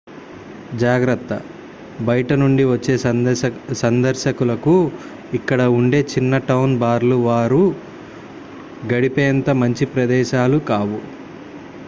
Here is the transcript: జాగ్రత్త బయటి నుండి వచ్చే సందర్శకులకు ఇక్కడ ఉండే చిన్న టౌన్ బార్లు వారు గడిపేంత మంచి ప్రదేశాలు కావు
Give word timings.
జాగ్రత్త 0.79 1.31
బయటి 1.99 2.35
నుండి 2.35 2.63
వచ్చే 2.65 2.93
సందర్శకులకు 3.81 4.73
ఇక్కడ 5.33 5.61
ఉండే 5.75 5.99
చిన్న 6.13 6.39
టౌన్ 6.47 6.73
బార్లు 6.77 7.17
వారు 7.25 7.63
గడిపేంత 8.91 9.49
మంచి 9.61 9.87
ప్రదేశాలు 9.93 10.59
కావు 10.69 10.99